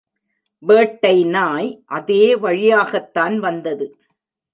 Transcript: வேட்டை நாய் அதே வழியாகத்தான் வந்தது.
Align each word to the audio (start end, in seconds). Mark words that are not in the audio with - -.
வேட்டை 0.59 1.23
நாய் 1.23 1.83
அதே 1.85 2.35
வழியாகத்தான் 2.35 3.39
வந்தது. 3.39 3.99